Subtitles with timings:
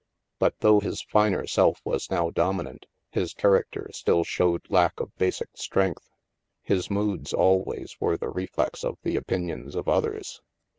[0.39, 5.49] But though his finer self was now dominant, his character still showed lack of basic
[5.55, 6.09] strength.
[6.63, 10.41] His moods always were the reflex of the opinions of others.